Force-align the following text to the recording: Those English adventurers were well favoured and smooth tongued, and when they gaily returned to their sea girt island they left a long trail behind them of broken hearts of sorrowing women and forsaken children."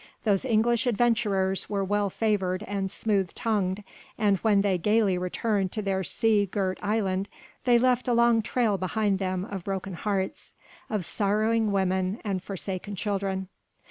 Those 0.23 0.45
English 0.45 0.87
adventurers 0.87 1.69
were 1.69 1.83
well 1.83 2.09
favoured 2.09 2.63
and 2.63 2.89
smooth 2.89 3.35
tongued, 3.35 3.83
and 4.17 4.37
when 4.37 4.61
they 4.61 4.79
gaily 4.79 5.15
returned 5.15 5.71
to 5.73 5.83
their 5.83 6.03
sea 6.03 6.47
girt 6.47 6.79
island 6.81 7.29
they 7.65 7.77
left 7.77 8.07
a 8.07 8.13
long 8.13 8.41
trail 8.41 8.79
behind 8.79 9.19
them 9.19 9.45
of 9.45 9.63
broken 9.63 9.93
hearts 9.93 10.53
of 10.89 11.05
sorrowing 11.05 11.71
women 11.71 12.19
and 12.23 12.41
forsaken 12.41 12.95
children." 12.95 13.47